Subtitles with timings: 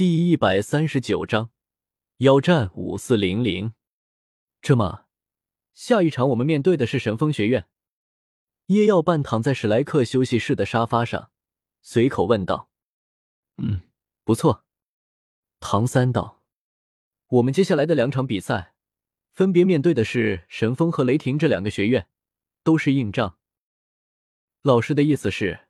[0.00, 1.50] 第一百三十九章，
[2.20, 3.74] 妖战五四零零。
[4.62, 5.04] 这么，
[5.74, 7.68] 下一场我们面对的是神风学院。
[8.68, 11.30] 叶耀半躺在史莱克休息室的沙发上，
[11.82, 12.70] 随口问道
[13.62, 13.82] ：“嗯，
[14.24, 14.64] 不错。”
[15.60, 16.42] 唐三道
[17.28, 18.72] ：“我们接下来的两场比赛，
[19.34, 22.08] 分别面对的是神风和雷霆这两个学院，
[22.64, 23.36] 都是硬仗。
[24.62, 25.68] 老师的意思是，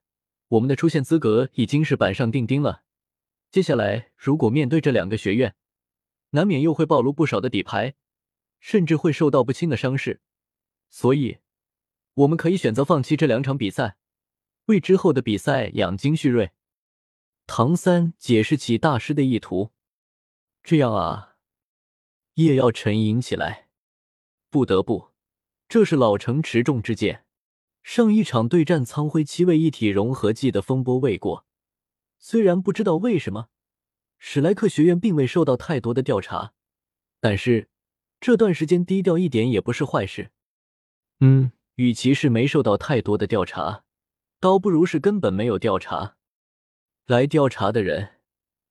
[0.50, 2.84] 我们的出线资格已经是板上钉钉了。
[3.50, 5.54] 接下来如果面对这两个学院，
[6.30, 7.94] 难免又会暴露不少的底牌，
[8.58, 10.20] 甚至会受到不轻的伤势。
[10.88, 11.38] 所以。”
[12.14, 13.96] 我们可以选择放弃这两场比赛，
[14.66, 16.50] 为之后的比赛养精蓄锐。
[17.46, 19.70] 唐三解释起大师的意图。
[20.62, 21.36] 这样啊，
[22.34, 23.68] 叶耀沉吟起来。
[24.50, 25.12] 不得不，
[25.68, 27.24] 这是老成持重之剑。
[27.82, 31.46] 上一场对战苍辉七位一体融合技的风波未过，
[32.20, 33.48] 虽然不知道为什么
[34.18, 36.52] 史莱克学院并未受到太多的调查，
[37.18, 37.68] 但是
[38.20, 40.30] 这段时间低调一点也不是坏事。
[41.18, 41.50] 嗯。
[41.76, 43.84] 与其是没受到太多的调查，
[44.38, 46.16] 倒不如是根本没有调查。
[47.06, 48.16] 来调查的人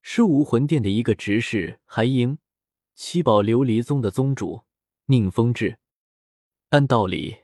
[0.03, 2.37] 是武魂殿的一个执事韩英，
[2.93, 4.61] 七宝琉璃宗的宗主
[5.05, 5.79] 宁风致。
[6.69, 7.37] 按道理，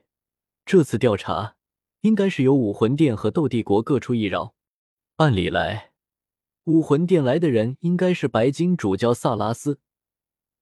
[0.68, 1.56] 这次调查
[2.02, 4.54] 应该是由武魂殿和斗帝国各出一饶。
[5.16, 5.94] 按理来，
[6.66, 9.80] 武魂殿来的人应该是白金主教萨拉斯，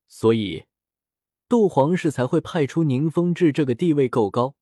[0.07, 0.65] 所以
[1.47, 4.55] 斗皇室才会派出宁风致这个地位够高。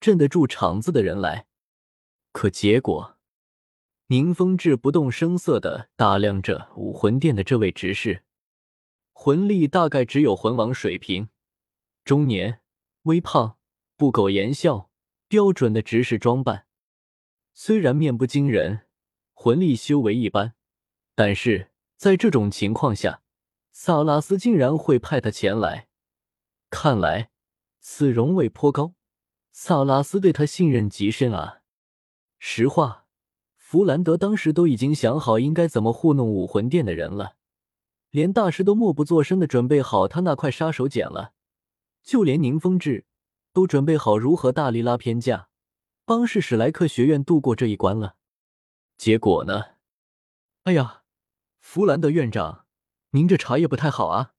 [0.00, 1.46] 镇得住场子的人来，
[2.32, 3.16] 可结果，
[4.08, 8.22] 宁风致不动声色的打量着武魂殿的这位执事，
[9.12, 11.30] 魂力大概只有魂王水平，
[12.04, 12.60] 中年，
[13.02, 13.58] 微胖，
[13.96, 14.90] 不苟言笑，
[15.28, 16.66] 标准的执事装扮。
[17.54, 18.86] 虽然面不惊人，
[19.32, 20.55] 魂力修为一般，
[21.16, 23.22] 但是在这种情况下，
[23.72, 25.88] 萨拉斯竟然会派他前来，
[26.68, 27.30] 看来
[27.80, 28.92] 此荣位颇高。
[29.50, 31.62] 萨拉斯对他信任极深啊！
[32.38, 33.06] 实话，
[33.56, 37.36] 弗兰德当时都已经想好应该怎么糊弄武魂殿的人了，
[38.10, 41.32] 连大师都默不作声的准备好他那块杀手锏了，
[42.02, 43.06] 就连宁风致
[43.54, 45.48] 都准备好如何大力拉偏架，
[46.04, 48.16] 帮是史莱克学院度过这一关了。
[48.98, 49.64] 结果呢？
[50.64, 51.04] 哎呀，
[51.68, 52.64] 弗兰德院长，
[53.10, 54.34] 您这茶叶不太好啊！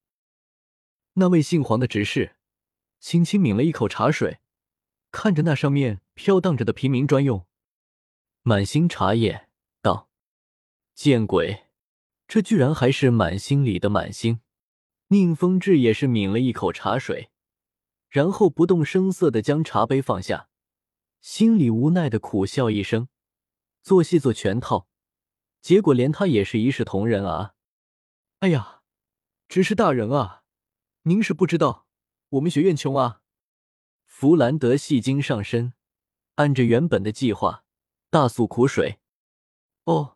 [1.16, 2.38] 那位姓黄的执事
[3.02, 4.40] 轻轻抿了一口茶水。
[5.12, 7.46] 看着那上面飘荡着的平民专用
[8.44, 9.50] 满星茶叶，
[9.82, 10.10] 道
[10.96, 11.66] ：“见鬼，
[12.30, 14.40] 这居然还是满星里的满星！”
[15.10, 17.30] 宁风致也是抿了一口茶水，
[18.10, 20.48] 然后不动声色的将茶杯放下，
[21.20, 23.10] 心里无奈的苦笑一声
[23.84, 24.88] ：“做戏做全套，
[25.68, 27.54] 结果连他也是一视同仁啊！”
[28.40, 28.84] 哎呀，
[29.50, 30.46] 执事大人啊，
[31.02, 31.88] 您是不知道，
[32.30, 33.22] 我们学院穷啊！
[34.06, 35.74] 弗兰德戏精上身，
[36.36, 37.66] 按着原本的计划
[38.10, 39.02] 大诉苦水。
[39.84, 40.16] 哦，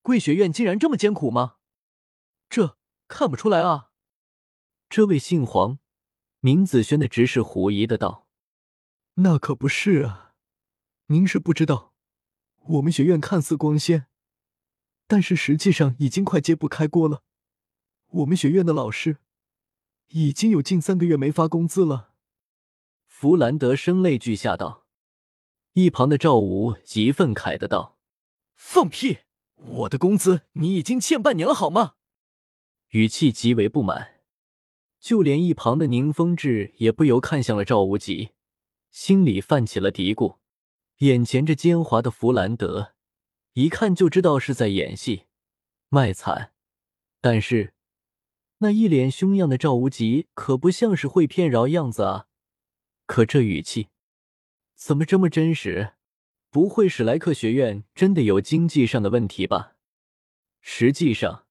[0.00, 1.58] 贵学院竟然这么艰苦吗？
[2.50, 2.76] 这
[3.06, 3.92] 看不出来啊！
[4.88, 5.78] 这位姓黄、
[6.40, 8.26] 名子轩的执事狐疑的道
[9.22, 10.34] ：“那可不是啊，
[11.06, 11.94] 您是不知道，
[12.56, 14.08] 我们学院看似光鲜，
[15.12, 17.22] 但是实际上已经快揭不开锅了。
[18.08, 19.18] 我们学院的老师
[20.08, 22.14] 已经有近三个月没发工资了。”
[23.04, 24.86] 弗兰德声泪俱下道，
[25.74, 27.98] 一旁的赵武极愤慨的道
[28.56, 29.18] ：“放屁！
[29.56, 31.96] 我的工资你已经欠半年了，好吗？”
[32.92, 34.22] 语气极为不满，
[34.98, 38.30] 就连一旁的宁风致也不由看向了赵无极，
[38.90, 40.38] 心里泛起了嘀咕：
[41.00, 42.94] 眼前这奸猾的弗兰德，
[43.54, 45.24] 一看就知道是在演戏，
[45.90, 46.52] 卖惨；
[47.20, 47.74] 但是
[48.58, 52.28] 那一脸凶样的赵无极，可不像是会骗饶样子啊！
[53.04, 53.88] 可这语气
[54.74, 55.92] 怎么这么真实？
[56.48, 59.74] 不会史莱克学院真的有经济上的问题吧？
[60.62, 61.44] 实际上，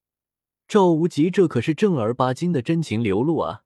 [0.67, 3.63] 赵无极这可是正儿八经的真情流露啊！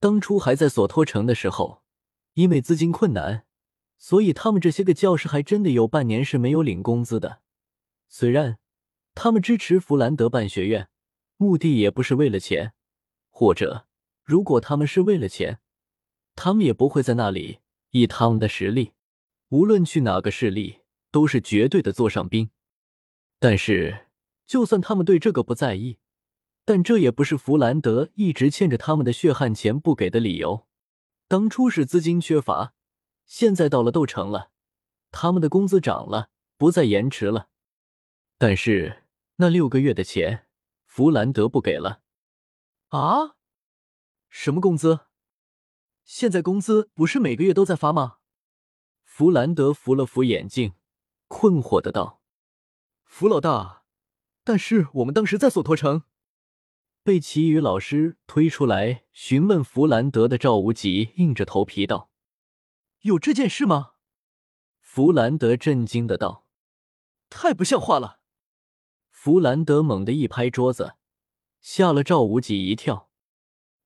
[0.00, 1.82] 当初还在索托城的时候，
[2.32, 3.44] 因为资金困难，
[3.98, 7.40] 所以他们这些个教师还真的有半年是没有领工资的。
[8.14, 8.58] 虽然
[9.14, 10.90] 他们支持弗兰德办学院，
[11.38, 12.74] 目的也不是为了钱，
[13.30, 13.86] 或者
[14.22, 15.60] 如果他们是为了钱。
[16.36, 17.60] 他们也不会在那里。
[17.92, 18.92] 以他们的实力，
[19.48, 20.80] 无论去哪个势力，
[21.10, 22.50] 都是绝对的座上宾。
[23.38, 24.06] 但是，
[24.46, 25.98] 就算他们对这个不在意，
[26.66, 30.66] 但这也不是弗兰德一直欠着他们的血汗钱不给的理由。
[31.28, 32.74] 当初是资金缺乏，
[33.24, 34.50] 现在到了斗城了，
[35.10, 37.48] 他们的工资涨了，不再延迟了。
[38.42, 39.04] 但是
[39.36, 40.48] 那六个月的钱，
[40.84, 42.02] 弗兰德不给了。
[42.88, 43.36] 啊？
[44.28, 45.06] 什么工资？
[46.02, 48.16] 现在工资不是每个月都在发吗？
[49.04, 50.74] 弗兰德扶了扶眼镜，
[51.28, 52.20] 困惑的道
[53.06, 53.84] ：“弗老大，
[54.42, 56.02] 但是我们当时在索托城。”
[57.04, 62.10] 被其余老师推出来询问弗兰德的赵无极硬着头皮道
[63.02, 63.92] ：“有这件事吗？”
[64.82, 66.48] 弗兰德震惊的道
[67.30, 68.18] ：“太不像话了！”
[69.24, 70.96] 弗兰德猛地一拍桌子，
[71.60, 73.08] 吓了赵无极一跳：“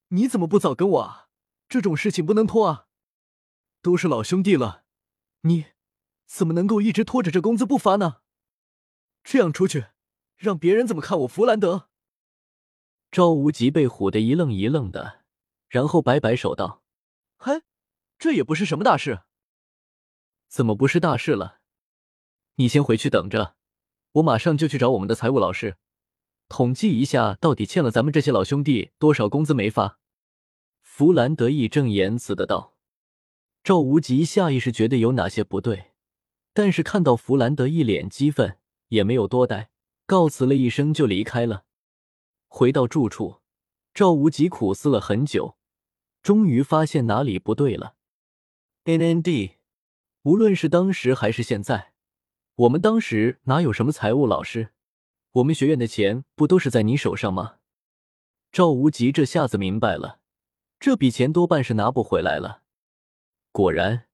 [0.09, 1.29] 你怎么不早跟我啊？
[1.69, 2.89] 这种事情不能拖啊！
[3.83, 4.87] 都是老兄弟了，
[5.43, 5.67] 你
[6.25, 8.23] 怎么能够一直拖着这工资不发呢？
[9.23, 9.89] 这样出去，
[10.37, 11.91] 让别人怎么看我弗兰德？”
[13.13, 15.27] 赵无极被唬得一愣一愣的，
[15.69, 16.83] 然后摆摆手道
[17.37, 17.61] ：“嘿，
[18.19, 19.25] 这也不是什么大事。
[20.49, 21.61] 怎么不是大事了？
[22.55, 23.59] 你先回去等着，
[24.17, 25.77] 我马上就去找我们的财务老师，
[26.49, 29.99] 统计一下到底欠了咱们这些老兄弟多少工资没发。”
[30.81, 32.75] 弗兰德义正言辞的道。
[33.63, 35.93] 赵无极下意识觉得有哪些不对，
[36.55, 38.59] 但是看到弗兰德一脸激愤，
[38.89, 39.71] 也没有多待，
[40.07, 41.65] 告辞了一声就离开了。
[42.47, 43.41] 回到住处，
[43.93, 45.57] 赵无极苦思了很久，
[46.23, 47.97] 终于发现哪里不对了。
[48.85, 49.57] N N D，
[50.23, 51.93] 无论是当时还是现在，
[52.57, 54.71] 我们当时哪有什么财务老师？
[55.33, 57.57] 我们学院的钱不都是在你手上吗？
[58.51, 60.21] 赵无极这下子明白了，
[60.81, 62.63] 这笔钱多半是拿不回来了。
[63.53, 64.09] 果然，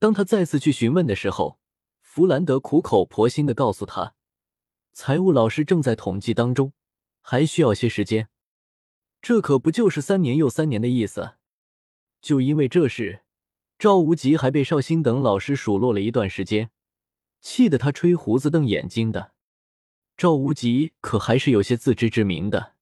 [0.00, 1.60] 当他再次去询问的时候，
[2.00, 4.16] 弗兰德苦口婆心的告诉他，
[4.92, 6.72] 财务老师正在统计当中。
[7.26, 8.28] 还需要些时间，
[9.22, 11.36] 这可不就是三年又三年的意思？
[12.20, 13.22] 就因为这事，
[13.78, 16.70] 赵无极还被绍兴等老师数落了一段时间，
[17.44, 19.34] 气得他吹胡子瞪眼睛的。
[20.16, 22.72] 赵无极可还是有些自知之明的，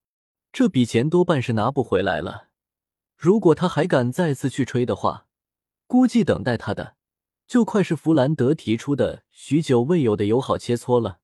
[0.52, 2.48] 这笔钱多半是拿不回来了。
[3.16, 5.26] 如果他还敢再次去吹的话，
[5.88, 6.96] 估计等待他的
[7.48, 11.18] 就快是弗兰德提出的许久未有的友好切磋了。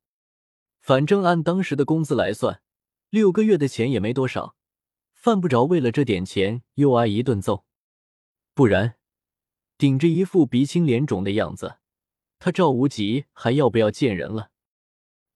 [0.81, 2.61] 反正按当时的工资来算。
[3.11, 4.56] 六个月的钱也没多少，
[5.14, 7.64] 犯不着为了这点钱又挨一顿揍。
[8.52, 8.96] 不然，
[9.79, 11.76] 顶着一副鼻青脸肿的样子，
[12.38, 14.50] 他赵无极还要不要见人了？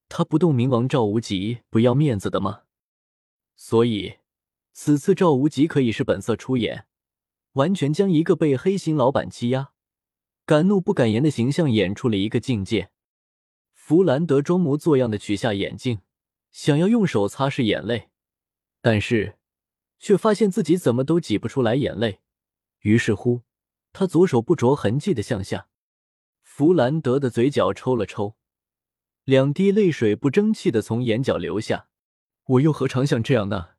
[0.09, 2.63] 他不动明王赵无极不要面子的吗？
[3.57, 4.19] 所以，
[4.73, 6.87] 此次赵无极可以是本色出演，
[7.53, 9.73] 完全将一个被黑心老板欺压、
[10.45, 12.91] 敢怒不敢言的形象演出了一个境界。
[13.73, 16.01] 弗兰德装模作样的取下眼镜。
[16.53, 18.11] 想要用手擦拭眼泪，
[18.83, 19.39] 但是
[19.99, 22.21] 却发现自己怎么都挤不出来眼泪。
[22.81, 23.41] 于是乎，
[23.95, 25.69] 他左手不着痕迹的向下。
[26.55, 28.37] 弗兰德的嘴角抽了抽，
[29.25, 31.89] 两滴泪水不争气的从眼角流下。
[32.45, 33.71] 我又何尝想这样呢？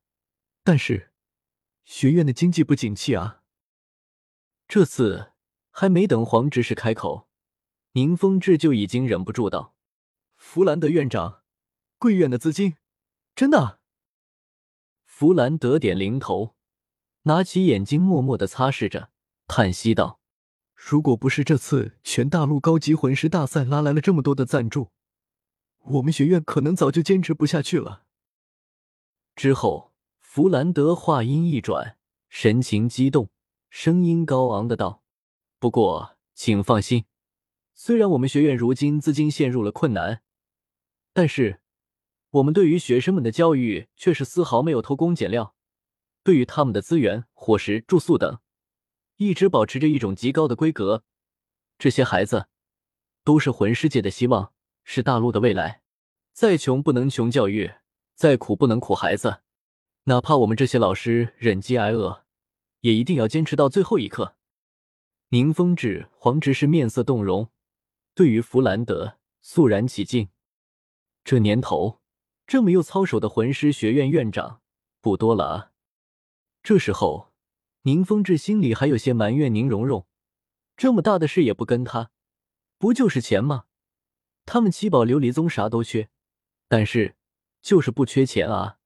[0.64, 1.12] 但是
[1.84, 3.44] 学院的经济不景气啊。
[4.68, 5.34] 这次
[5.70, 7.30] 还没等黄执事开口，
[7.92, 9.76] 宁风致就已经忍不住道
[10.36, 11.44] ：“弗兰德院长。”
[12.00, 12.78] 贵院的资金，
[13.36, 13.81] 真的？
[15.06, 16.56] 弗兰德点零头，
[17.22, 19.12] 拿起眼睛默默的擦拭着，
[19.46, 20.19] 叹息道
[20.85, 24.89] ：“如果不是这次全大陆高级魂师大赛拉来了这么多的赞助，
[25.80, 28.03] 我们学院可能早就坚持不下去了。”
[29.33, 31.97] 之后，弗兰德话音一转，
[32.28, 33.30] 神情激动，
[33.69, 35.02] 声音高昂的道
[35.57, 37.06] ：“不过，请放心，
[37.73, 40.21] 虽然我们学院如今资金陷入了困难，
[41.13, 41.61] 但是……”
[42.31, 45.56] 我们对于学生们的教育却是丝毫没有偷工减料，
[46.23, 48.40] 对于他们的资源、伙食、住宿等，
[49.25, 51.03] 一直保持着一种极高的规格。
[51.77, 52.47] 这些孩子
[53.23, 54.53] 都是魂师界的希望，
[54.83, 55.81] 是大陆的未来。
[56.31, 57.71] 再穷不能穷教育，
[58.15, 59.42] 再苦不能苦孩子。
[60.06, 62.25] 哪怕我们这些老师忍饥挨饿，
[62.81, 64.35] 也一定要坚持到最后一刻。
[65.30, 67.49] 宁风致、黄执事面色动容，
[68.13, 70.30] 对于弗兰德肃然起敬。
[71.23, 71.99] 这年头。
[72.45, 74.59] 这么又操守的魂师学院院长
[74.99, 75.71] 不多了啊！
[76.61, 77.32] 这时候，
[77.83, 80.07] 宁风致心里还有些埋怨宁荣荣，
[80.78, 82.11] 这么大的事也不跟他，
[82.78, 83.66] 不就是钱吗？
[84.45, 86.09] 他们七宝琉璃宗啥都缺，
[86.69, 87.18] 但是
[87.61, 88.80] 就是不缺钱啊！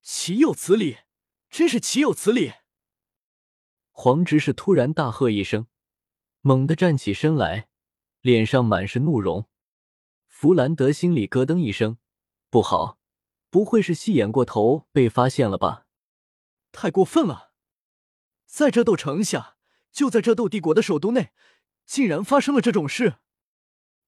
[0.00, 0.98] 岂有此理！
[1.50, 2.52] 真是岂有此理！
[3.90, 5.66] 黄执事突然大喝一声，
[6.40, 7.68] 猛地站起身来，
[8.22, 9.46] 脸上满是怒容。
[10.26, 11.98] 弗兰德心里咯噔一声。
[12.48, 12.98] 不好，
[13.50, 15.86] 不会是戏演过头被发现了吧？
[16.72, 17.43] 太过分了！
[18.46, 19.56] 在这斗城下，
[19.90, 21.32] 就在这斗帝国的首都内，
[21.84, 23.16] 竟然发生了这种事！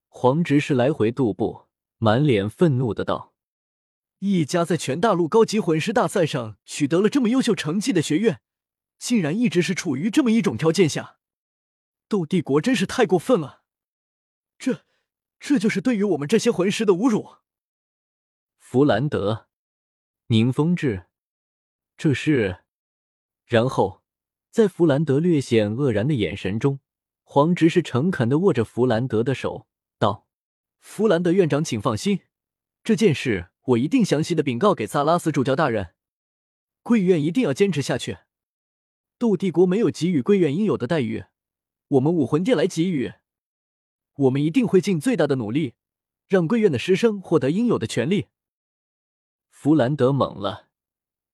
[0.09, 1.67] 黄执事来回踱步，
[1.99, 3.35] 满脸愤怒的道
[4.21, 8.41] ：“一家在全大陆高级魂师大赛上取得了这么优秀成绩的学院，
[8.99, 11.19] 竟然一直是处于这么一种条件下，
[12.09, 13.63] 斗帝国真是太过分了！
[14.59, 14.85] 这，
[15.39, 17.37] 这就是对于我们这些魂师的侮辱。
[18.59, 19.49] 弗兰德，
[20.29, 21.07] 宁风致，
[21.97, 22.65] 这是……
[23.45, 24.03] 然后，
[24.57, 26.81] 在弗兰德略显愕然的眼神中，
[27.25, 29.67] 黄执事诚恳的握着弗兰德的手，
[29.99, 30.27] 道
[30.81, 32.21] ：“弗兰德院长，请放心，
[32.83, 35.93] 这件事我一定详细的禀告给萨拉斯主教大人。
[36.83, 38.21] 贵院一定要坚持下去。
[39.19, 41.25] 斗帝国没有给予贵院应有的待遇，
[41.89, 43.13] 我们武魂殿来给予。
[44.15, 45.75] 我们一定会尽最大的努力，
[46.27, 48.29] 让贵院的师生获得应有的权利。”
[49.53, 50.66] 弗兰德懵了，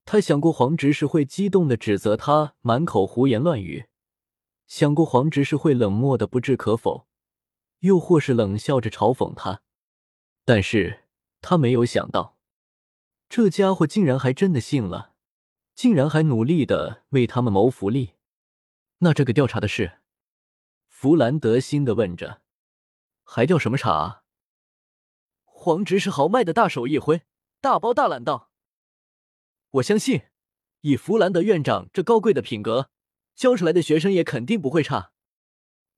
[0.05, 3.87] 他想过黄执事会激动的指责他满口胡言乱语，
[4.67, 7.07] 想过黄执事会冷漠的不置可否，
[7.79, 9.61] 又或是冷笑着嘲讽他，
[10.45, 11.05] 但是
[11.41, 12.37] 他没有想到，
[13.29, 15.13] 这家伙竟然还真的信了，
[15.73, 18.13] 竟然还努力的为他们谋福利。
[18.99, 19.99] 那这个调查的事，
[20.87, 22.41] 弗兰德心的问着，
[23.23, 24.23] 还调什么查？
[25.43, 27.21] 黄执事豪迈的大手一挥。
[27.61, 28.51] 大包大揽道
[29.73, 30.21] ：“我相信，
[30.81, 32.91] 以弗兰德院长这高贵的品格，
[33.33, 35.13] 教出来的学生也肯定不会差。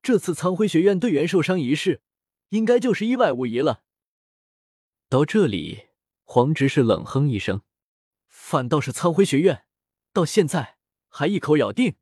[0.01, 2.01] 这次苍辉学院队员受伤一事，
[2.49, 3.83] 应该就是意外无疑了。”
[5.09, 5.87] 到这里，
[6.23, 7.63] 黄执事冷哼一声
[8.29, 9.65] ：“反倒是苍辉学院，
[10.13, 10.77] 到现在
[11.09, 11.97] 还一口咬定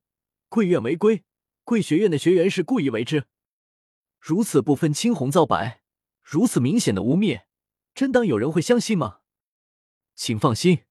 [0.49, 1.23] 贵院违规，
[1.63, 3.25] 贵学院的学员是故意为之，
[4.19, 5.81] 如此不分青红皂白，
[6.21, 7.45] 如此明显的污蔑，
[7.95, 9.21] 真当有人会相信吗？”
[10.13, 10.83] 请放心，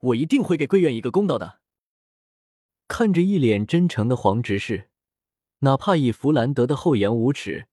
[0.00, 1.60] 我一定会给贵院一个公道的。
[2.88, 4.90] 看着一脸真诚的黄执事，
[5.60, 7.66] 哪怕以弗兰德的厚颜无耻，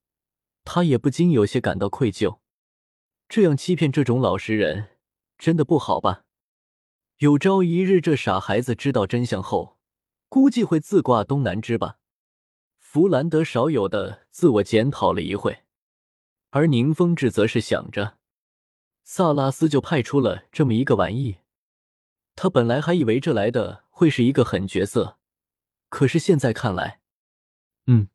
[0.63, 2.39] 他也不禁有些感到愧疚。
[3.29, 4.89] 这样欺骗这种老实人，
[5.37, 6.23] 真的不好吧？
[7.17, 9.77] 有朝一日，这傻孩子知道真相后，
[10.29, 11.99] 估计会自挂东南枝吧。
[12.79, 15.63] 弗兰德少有的自我检讨了一会，
[16.49, 18.17] 而宁风致则是想着。
[19.03, 21.37] 萨拉斯就派出了这么一个玩意，
[22.35, 25.17] 他本来还以为这来的会是一个狠角色，
[25.89, 26.99] 可是现在看来，
[27.87, 28.09] 嗯，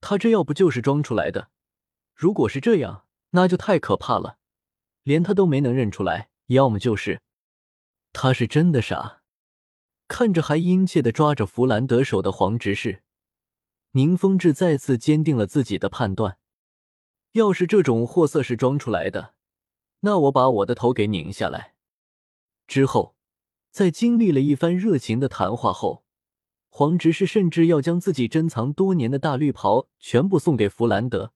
[0.00, 1.50] 他这要不就是装出来的。
[2.14, 4.38] 如果是这样，那就太可怕了，
[5.02, 6.30] 连他都没能认出来。
[6.46, 7.22] 要么就是
[8.12, 9.22] 他是真的傻。
[10.06, 13.02] 看着还殷切的抓着弗兰德手的黄执事，
[13.90, 16.38] 宁风致再次坚定了自己的判断：
[17.32, 19.34] 要是这种货色是装出来的。
[20.00, 21.74] 那我把我的头给拧下来。
[22.68, 23.15] 之后，
[23.76, 26.02] 在经历了一番热情的谈话后，
[26.70, 31.34] 黄执事甚至要将自己珍藏多年的大绿袍全部送给弗兰德。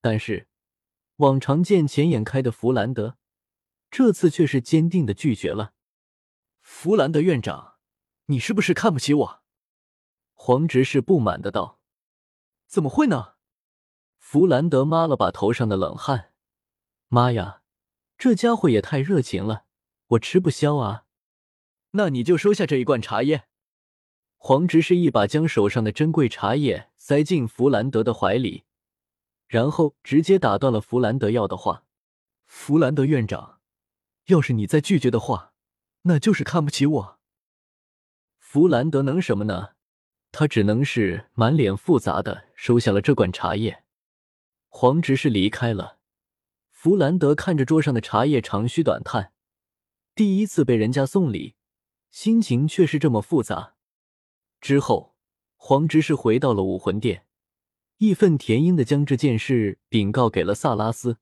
[0.00, 0.48] 但是，
[1.16, 3.18] 往常见钱眼开的弗兰德，
[3.90, 5.74] 这次却是坚定的拒绝了。
[6.62, 7.74] 弗兰德院长，
[8.28, 9.42] 你是不是看不起我？
[10.32, 11.78] 黄执事不满的道。
[12.66, 13.34] 怎么会呢？
[14.16, 16.32] 弗兰德抹了把头上的冷汗。
[17.08, 17.60] 妈呀！
[18.16, 19.66] 这家伙也太热情了，
[20.06, 21.04] 我吃不消啊！
[21.92, 23.44] 那你就收下这一罐茶叶。
[24.36, 28.64] 黄执事一把将手上的珍贵茶叶塞进弗兰德的怀里，
[29.46, 31.84] 然后直接打断了弗兰德要的话
[32.46, 33.60] ：“弗兰德院长，
[34.26, 35.52] 要是你再拒绝的话，
[36.02, 37.18] 那就是看不起我。”
[38.38, 39.70] 弗兰德能什么呢？
[40.32, 43.82] 他只能是满脸复杂的收下了这罐茶叶。
[44.68, 45.98] 黄执事离开了。
[46.70, 49.32] 弗兰德看着桌上的茶叶，长吁短叹。
[50.14, 51.56] 第一次被人家送礼，
[52.10, 53.74] 心情却是这么复杂。
[54.60, 55.16] 之后，
[55.56, 57.26] 黄执事回到了武魂殿，
[57.98, 61.18] 义愤填膺的将这件事禀告给了萨拉斯。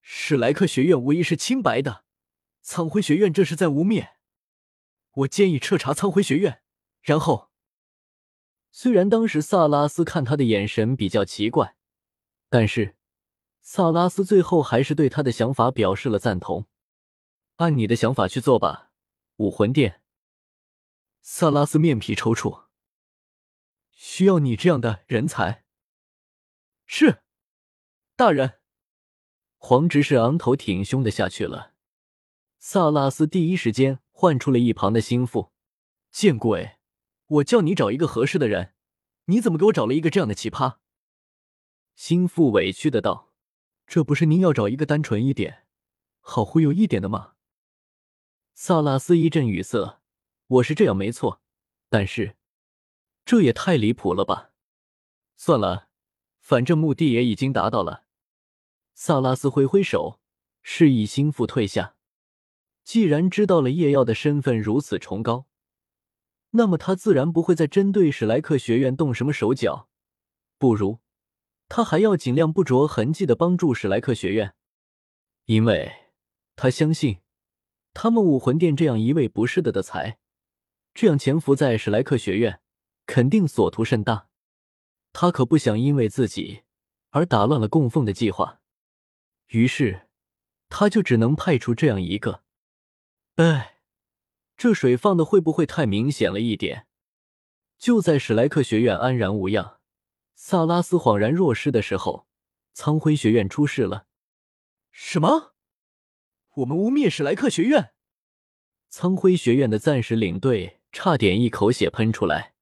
[0.00, 2.04] 史莱克学院无疑是清白的，
[2.60, 4.10] 苍辉学院这是在污蔑。
[5.12, 6.62] 我建议彻查苍辉学院，
[7.02, 7.50] 然后。
[8.70, 11.76] 虽然当时萨拉斯看他的眼神比较奇怪，
[12.48, 12.96] 但是。
[13.66, 16.66] 萨拉斯最后还是对他的想法表示了赞同，
[17.56, 18.90] 按你的想法去做吧，
[19.36, 20.00] 武魂殿。
[21.20, 22.66] 萨拉斯面皮抽搐，
[23.90, 25.64] 需要你这样的人才。
[26.86, 27.22] 是，
[28.14, 28.60] 大人。
[29.56, 31.72] 黄执事昂头挺胸的下去了。
[32.58, 35.52] 萨拉斯第一时间唤出了一旁的心腹，
[36.10, 36.78] 见鬼！
[37.26, 38.74] 我叫你找一个合适的人，
[39.24, 40.76] 你怎么给我找了一个这样的奇葩？
[41.96, 43.32] 心腹委屈的道。
[43.86, 45.66] 这不是您要找一个单纯一点、
[46.20, 47.33] 好忽悠一点的吗？
[48.56, 50.00] 萨拉斯一阵语塞。
[50.46, 51.42] 我是这样没错，
[51.88, 52.36] 但是
[53.24, 54.52] 这也太离谱了吧！
[55.36, 55.88] 算了，
[56.38, 58.04] 反正目的也已经达到了。
[58.94, 60.20] 萨拉斯挥挥手，
[60.62, 61.96] 示意心腹退下。
[62.84, 65.46] 既然知道了叶耀的身份如此崇高，
[66.50, 69.88] 那么他自然不会再针对史莱克学院动什么手脚。
[70.58, 71.00] 不如，
[71.68, 74.54] 他还要尽量不着痕迹的帮助史莱克学院，
[75.46, 76.12] 因为
[76.54, 77.18] 他相信，
[77.94, 80.18] 他们武魂殿这样一位不是的的才，
[80.92, 82.60] 这样潜伏在史莱克学院，
[83.06, 84.28] 肯定所图甚大。
[85.12, 86.64] 他可不想因为自己
[87.10, 88.60] 而打乱了供奉的计划，
[89.46, 90.08] 于是
[90.68, 92.42] 他就只能派出这样一个。
[93.36, 93.78] 哎，
[94.56, 96.88] 这水放的会不会太明显了一点？
[97.78, 99.78] 就在史莱克学院安然无恙，
[100.34, 102.26] 萨拉斯恍然若失的时候，
[102.72, 104.06] 苍辉学院出事了。
[104.90, 105.53] 什么？
[106.58, 107.92] 我们污蔑史莱克学院？
[108.88, 112.54] 苍辉学院的暂时领队差点一口血喷出来。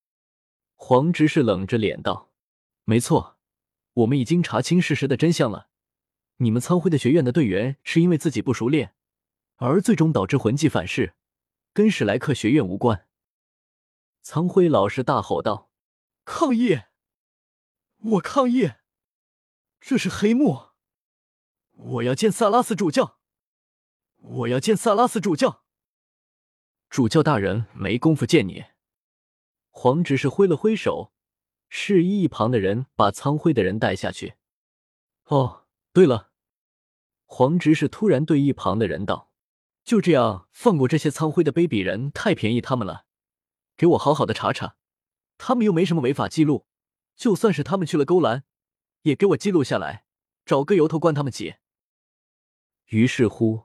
[0.76, 2.32] 黄执事冷着脸道。
[2.84, 3.38] 没错，
[3.92, 5.68] 我们已经查清事实的真相了。
[6.38, 8.94] 你们苍辉的学院的队员是因为自己不熟练，
[9.56, 11.14] 而最终导致魂技反噬，
[11.74, 13.06] 跟史莱克学院无关。
[14.22, 15.70] 苍辉老师大吼道
[16.24, 16.80] ：“抗议！
[17.98, 18.72] 我抗议！
[19.80, 20.70] 这是黑幕！
[21.72, 23.18] 我要见萨拉斯主教！
[24.22, 25.64] 我要见萨拉斯主教！
[26.88, 28.64] 主教大人没工夫见你。”
[29.70, 31.12] 黄执事挥了挥手。
[31.74, 34.34] 示意一旁的人把苍灰的人带下去。
[35.24, 35.64] 哦，
[35.94, 36.30] 对了，
[37.24, 39.32] 黄执事突然对一旁的人道
[39.82, 43.06] ：“就这样放过这些苍辉的卑鄙人，太便宜他们了。
[43.74, 44.76] 给我好好的查查，
[45.38, 46.66] 他们又没什么违法记录，
[47.16, 48.44] 就算是他们去了勾栏，
[49.04, 50.04] 也给我记录下来，
[50.44, 51.54] 找个由头关他们起。”
[52.88, 53.64] 于是乎，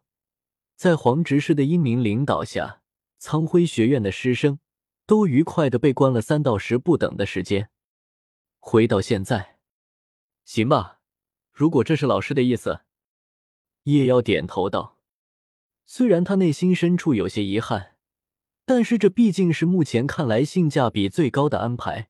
[0.78, 2.84] 在黄执事的英明领导下，
[3.18, 4.60] 苍辉学院的师生
[5.08, 7.72] 都愉快的被关了三到十不等的时间。
[8.60, 9.58] 回到现在，
[10.46, 11.00] 行吧。
[11.52, 12.82] 如果这是老师的意思，
[13.86, 15.00] 叶妖点头道。
[15.88, 17.96] 虽然他内心深处有些遗憾，
[18.64, 22.10] 但是这毕竟是目前看来性价比最高的安排，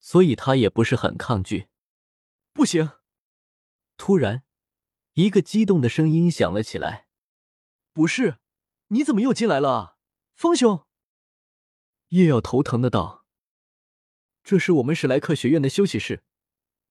[0.00, 1.68] 所以他也不是很抗拒。
[2.52, 2.90] 不行！
[3.96, 4.42] 突然，
[5.14, 7.05] 一个激动的声音响了起来
[7.96, 8.36] ：“不是，
[8.88, 9.96] 你怎么又进来了啊，
[10.34, 10.84] 风兄？”
[12.08, 13.24] 叶耀头疼的道。
[14.44, 16.22] 这是我们史莱克学院的休息室，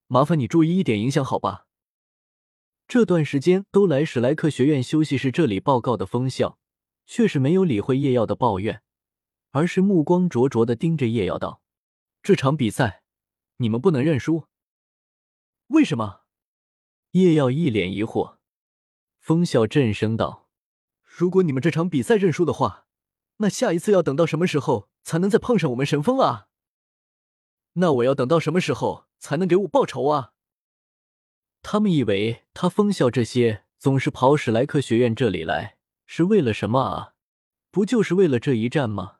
[0.07, 1.67] 麻烦你注意一点影响，好吧？
[2.87, 6.57] 这段时间都来史莱克学院休息室这里报告的风笑，
[7.05, 8.81] 却是没有理会叶耀的抱怨，
[9.51, 11.61] 而是目光灼灼的盯着叶耀道
[12.23, 13.03] ：“这场比赛，
[13.57, 14.47] 你们不能认输。”
[15.69, 16.21] 为什么？
[17.11, 18.39] 叶耀一脸疑惑。
[19.19, 20.44] 风笑震声道
[21.17, 22.87] ：“如果你们这场比赛认输的话，
[23.37, 26.49] 那下一次要等到什么时候才能再碰上我们神风啊？”
[27.79, 30.33] 那我要等到什么时候才能给我报仇啊？
[31.61, 37.13] 他们以为他风笑这些总是跑史莱克学院这里来是为了什么啊？
[37.71, 39.19] 不就是为了这一战吗？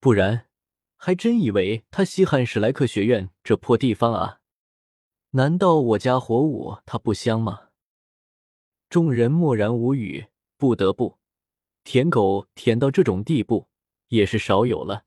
[0.00, 0.48] 不然
[0.96, 4.40] 还真以为他稀罕史莱克学院这破地方啊？
[5.32, 7.68] 难道我家火舞它不香吗？
[8.88, 10.28] 众人默然无语，
[10.64, 11.18] 不得不
[11.82, 13.68] 舔狗舔到这种地步
[14.08, 15.04] 也是少有了。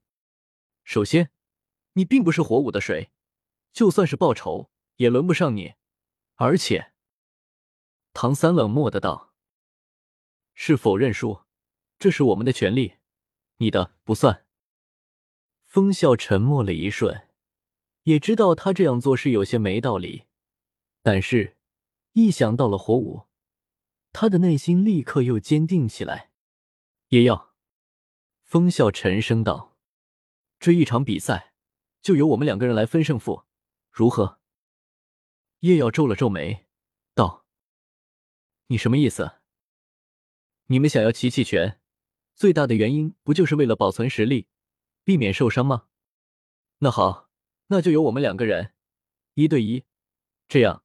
[0.83, 1.31] 首先。
[1.93, 3.09] 你并不是火舞的水，
[3.73, 5.73] 就算是报仇也轮不上你。
[6.35, 6.93] 而且，
[8.13, 9.33] 唐三冷漠的道
[10.53, 11.41] ：“是否认输？
[11.97, 12.97] 这是我们的权利，
[13.55, 14.45] 你的不算。”
[15.65, 17.29] 风笑沉默了一瞬，
[18.03, 20.25] 也知道他这样做是有些没道理，
[21.01, 21.57] 但是，
[22.13, 23.25] 一想到了火舞，
[24.19, 26.31] 他的内心立刻又坚定起来。
[27.09, 27.53] 也要，
[28.41, 29.77] 风笑沉声道
[30.59, 31.53] ：“这一场比赛。”
[32.01, 33.43] 就由我们两个人来分胜负，
[33.91, 34.39] 如何？
[35.59, 36.65] 叶耀皱了皱眉，
[37.13, 37.45] 道
[38.69, 39.33] ：“你什么意思？
[40.65, 41.79] 你们想要齐齐全，
[42.33, 44.47] 最大的原因不就是为了保存实力，
[45.03, 45.89] 避免受伤吗？
[46.79, 47.29] 那好，
[47.67, 48.73] 那就由我们两个人
[49.35, 49.85] 一对一，
[50.47, 50.83] 这样，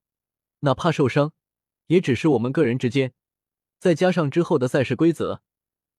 [0.61, 1.33] 哪怕受伤，
[1.87, 3.15] 也只是我们个人之间，
[3.83, 5.43] 再加上之后的赛事规则，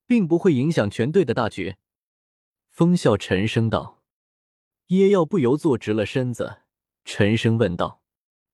[0.08, 1.76] 并不会影响全队的大局。”
[2.72, 4.02] 风笑沉声道。
[4.88, 6.62] 叶耀不由坐直了身子，
[7.04, 8.02] 沉声问道：“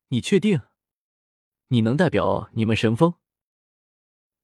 [0.09, 0.61] 你确定？
[1.67, 3.13] 你能代表你们神风？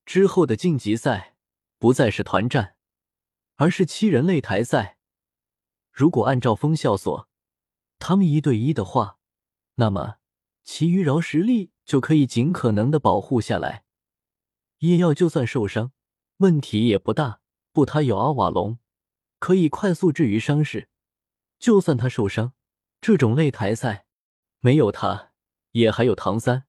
[0.06, 1.36] 之后的晋级赛
[1.80, 2.76] 不再是团战，
[3.56, 5.00] 而是七人擂台赛。
[5.92, 7.28] 如果按照风笑所，
[7.98, 9.18] 他们一对一的话，
[9.76, 10.18] 那么
[10.64, 13.85] 其余饶实力就可以尽可能的保护下来。
[14.80, 15.92] 叶耀就算受伤，
[16.38, 17.42] 问题也不大。
[17.72, 18.80] 不，他有阿瓦隆，
[19.40, 20.90] 可以快速治愈伤势。”
[21.60, 22.54] 就算他受伤，
[23.02, 24.06] 这种擂台赛
[24.60, 25.32] 没有他，
[25.72, 26.66] 也还有唐三，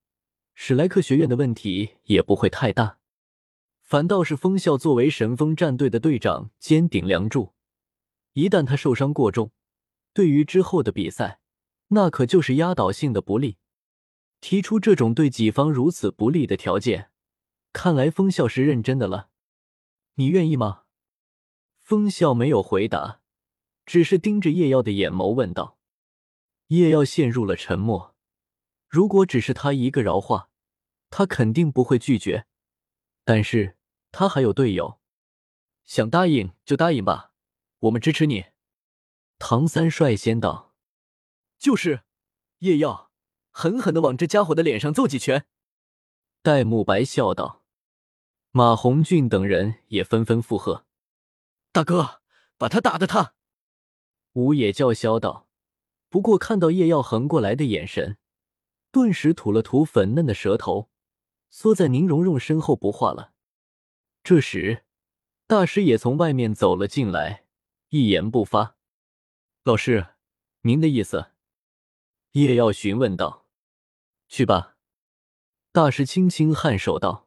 [0.54, 2.98] 史莱克学院的问题也不会太大。
[3.82, 7.54] 反倒是风笑作为神风战队的队长兼顶梁柱，
[8.32, 9.52] 一旦他受伤过重，
[10.12, 11.40] 对于之后的比赛，
[11.88, 13.58] 那可就是压倒性的不利。
[14.40, 17.10] 提出这种对己方如此不利的条件，
[17.76, 19.28] 看来风笑是认真的了。
[20.14, 20.84] 你愿意吗？
[21.82, 23.20] 风笑没有回答，
[23.84, 25.76] 只是盯着叶耀的眼眸问道。
[26.68, 28.16] 叶耀陷入了沉默。
[28.88, 30.48] 如果只是他一个饶话，
[31.10, 32.46] 他肯定不会拒绝。
[33.24, 33.76] 但是
[34.10, 34.98] 他还有队友，
[35.84, 37.32] 想答应就答应吧，
[37.80, 38.46] 我们支持你。
[39.38, 40.74] 唐三率先道
[41.60, 42.04] ：“就是，
[42.60, 43.12] 叶耀，
[43.50, 45.46] 狠狠的往这家伙的脸上揍几拳。”
[46.40, 47.64] 戴沐白笑道。
[48.56, 50.86] 马红俊等人也纷纷附和
[51.72, 52.22] ：“大哥，
[52.56, 53.34] 把他打的他。”
[54.32, 55.46] 吴野叫嚣道。
[56.08, 58.16] 不过看到叶耀横过来的眼神，
[58.90, 60.88] 顿时吐了吐粉嫩的舌头，
[61.50, 63.34] 缩在宁荣荣身后不话了。
[64.24, 64.86] 这时，
[65.46, 67.44] 大师也从外面走了进来，
[67.90, 68.78] 一言不发。
[69.64, 70.14] 老师，
[70.62, 71.32] 您的意思？
[72.32, 73.44] 叶耀询问道。
[74.28, 74.78] 去吧。
[75.72, 77.25] 大师轻轻颔首道。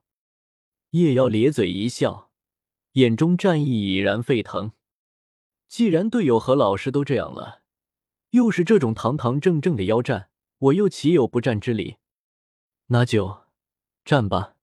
[0.92, 2.32] 叶耀咧嘴一笑，
[2.94, 4.72] 眼中战意已然沸腾。
[5.68, 7.62] 既然队友和老师都这样了。
[8.32, 11.98] 又是这种堂堂正正的妖战，我又岂有不战之理？
[12.88, 13.40] 那就
[14.06, 14.54] 战吧！